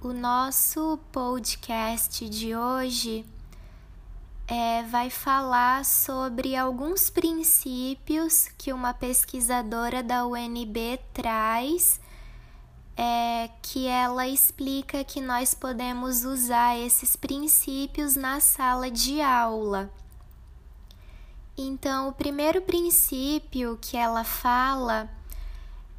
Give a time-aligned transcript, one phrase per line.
[0.00, 3.26] O nosso podcast de hoje
[4.46, 12.00] é, vai falar sobre alguns princípios que uma pesquisadora da UNB traz,
[12.96, 19.90] é, que ela explica que nós podemos usar esses princípios na sala de aula.
[21.56, 25.10] Então, o primeiro princípio que ela fala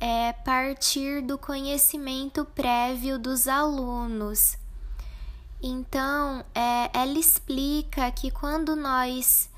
[0.00, 4.56] é partir do conhecimento prévio dos alunos.
[5.62, 9.48] Então, é, ela explica que quando nós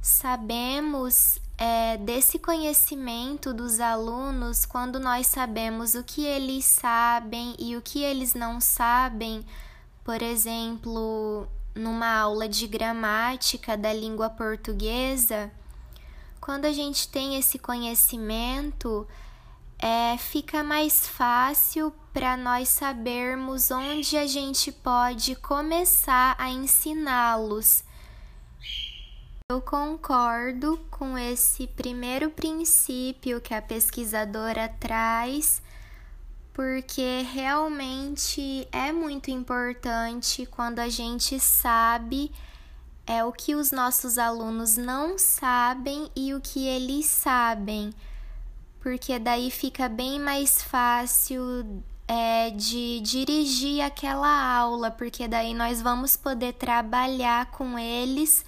[0.00, 7.82] sabemos é, desse conhecimento dos alunos, quando nós sabemos o que eles sabem e o
[7.82, 9.44] que eles não sabem,
[10.04, 15.50] por exemplo, numa aula de gramática da língua portuguesa,
[16.40, 19.06] quando a gente tem esse conhecimento,
[19.78, 27.84] é, fica mais fácil para nós sabermos onde a gente pode começar a ensiná-los.
[29.50, 35.62] Eu concordo com esse primeiro princípio que a pesquisadora traz,
[36.52, 42.32] porque realmente é muito importante quando a gente sabe
[43.06, 47.90] é o que os nossos alunos não sabem e o que eles sabem
[48.88, 56.16] porque daí fica bem mais fácil é, de dirigir aquela aula, porque daí nós vamos
[56.16, 58.46] poder trabalhar com eles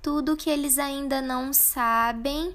[0.00, 2.54] tudo que eles ainda não sabem,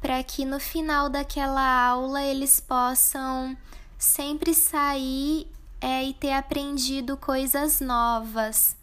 [0.00, 3.56] para que no final daquela aula eles possam
[3.96, 5.46] sempre sair
[5.80, 8.76] é, e ter aprendido coisas novas.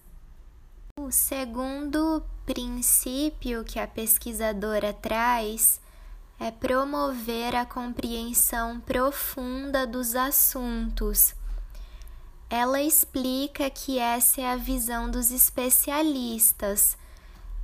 [0.97, 5.81] O segundo princípio que a pesquisadora traz
[6.41, 11.35] é promover a compreensão profunda dos assuntos.
[12.49, 16.97] Ela explica que essa é a visão dos especialistas.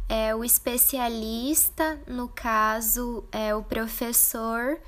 [0.08, 4.80] É o especialista, no caso, é o professor,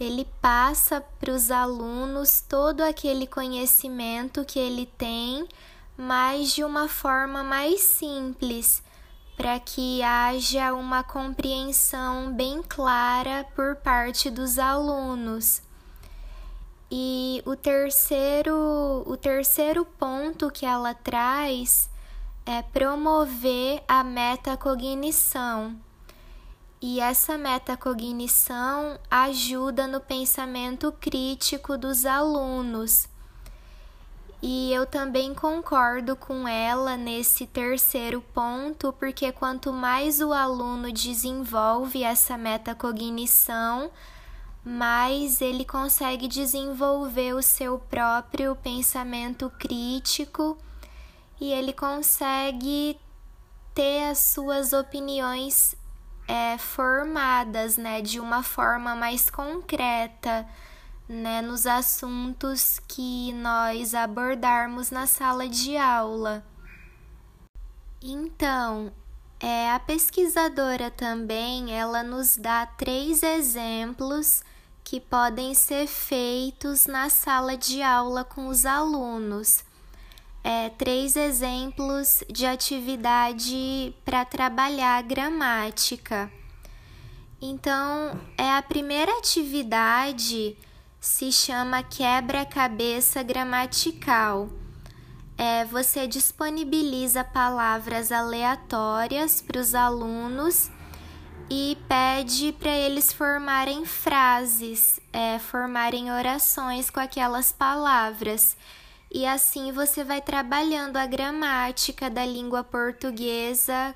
[0.00, 5.46] ele passa para os alunos todo aquele conhecimento que ele tem,
[5.94, 8.82] mas de uma forma mais simples
[9.36, 15.60] para que haja uma compreensão bem clara por parte dos alunos.
[16.90, 21.90] E o terceiro, o terceiro ponto que ela traz
[22.46, 25.76] é promover a metacognição.
[26.80, 33.08] E essa metacognição ajuda no pensamento crítico dos alunos
[34.42, 42.02] e eu também concordo com ela nesse terceiro ponto, porque quanto mais o aluno desenvolve
[42.02, 43.90] essa metacognição,
[44.62, 50.58] mais ele consegue desenvolver o seu próprio pensamento crítico
[51.40, 52.98] e ele consegue
[53.74, 55.74] ter as suas opiniões
[56.28, 60.46] é, formadas né, de uma forma mais concreta
[61.08, 66.44] né, nos assuntos que nós abordarmos na sala de aula.
[68.02, 68.92] Então,
[69.38, 74.42] é, a pesquisadora também ela nos dá três exemplos
[74.82, 79.64] que podem ser feitos na sala de aula com os alunos.
[80.44, 86.30] É, três exemplos de atividade para trabalhar a gramática.
[87.42, 90.56] Então, é a primeira atividade
[91.00, 94.48] se chama quebra-cabeça gramatical.
[95.38, 100.70] É, você disponibiliza palavras aleatórias para os alunos
[101.50, 108.56] e pede para eles formarem frases, é, formarem orações com aquelas palavras.
[109.10, 113.94] E assim você vai trabalhando a gramática da língua portuguesa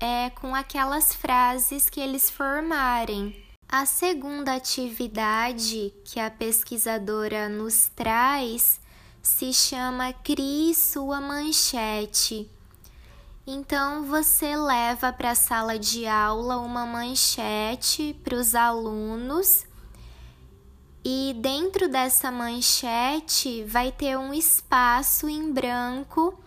[0.00, 3.47] é, com aquelas frases que eles formarem.
[3.70, 8.80] A segunda atividade que a pesquisadora nos traz
[9.20, 12.50] se chama Crie sua manchete.
[13.46, 19.66] Então você leva para a sala de aula uma manchete para os alunos
[21.04, 26.42] e dentro dessa manchete vai ter um espaço em branco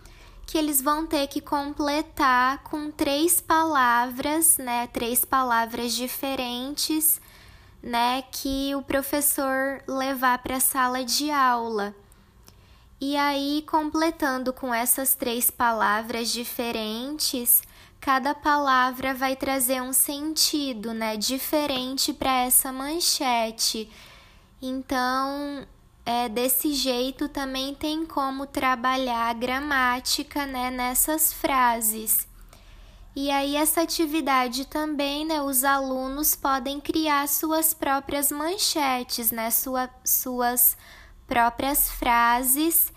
[0.46, 4.86] que eles vão ter que completar com três palavras, né?
[4.88, 7.20] Três palavras diferentes,
[7.82, 8.22] né?
[8.30, 11.94] Que o professor levar para a sala de aula.
[13.00, 17.62] E aí, completando com essas três palavras diferentes,
[18.00, 21.16] cada palavra vai trazer um sentido, né?
[21.16, 23.90] Diferente para essa manchete.
[24.60, 25.66] Então,
[26.04, 32.26] é, desse jeito também tem como trabalhar a gramática né, nessas frases.
[33.14, 39.88] E aí, essa atividade também, né, os alunos podem criar suas próprias manchetes, né, sua,
[40.02, 40.76] suas
[41.26, 42.90] próprias frases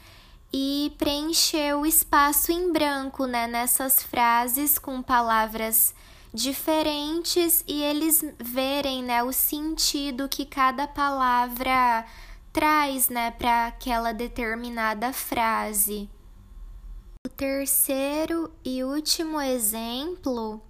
[0.54, 5.94] e preencher o espaço em branco, né, nessas frases com palavras
[6.34, 12.06] diferentes e eles verem, né, o sentido que cada palavra
[12.56, 16.10] traz, né, para aquela determinada frase.
[17.28, 20.62] O terceiro e último exemplo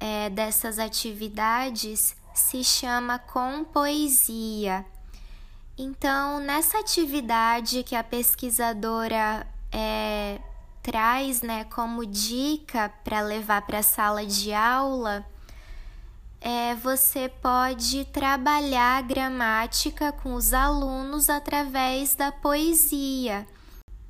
[0.00, 4.84] é, dessas atividades se chama com poesia.
[5.78, 10.40] Então, nessa atividade que a pesquisadora é,
[10.82, 15.24] traz né, como dica para levar para a sala de aula,
[16.40, 23.46] é, você pode trabalhar a gramática com os alunos através da poesia.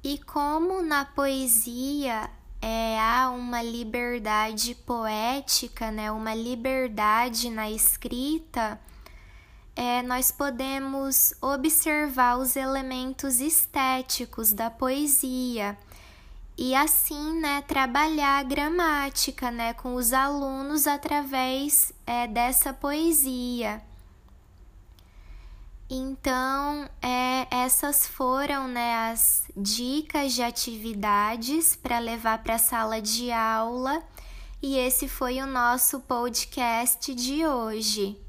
[0.02, 2.30] E como na poesia
[2.60, 8.80] é, há uma liberdade poética, né, uma liberdade na escrita,
[9.74, 15.76] é, nós podemos observar os elementos estéticos da poesia
[16.58, 23.82] e assim, né, trabalhar a gramática, né, com os alunos através é, dessa poesia.
[25.88, 33.30] Então, é, essas foram né, as dicas de atividades para levar para a sala de
[33.30, 34.02] aula,
[34.62, 38.25] e esse foi o nosso podcast de hoje.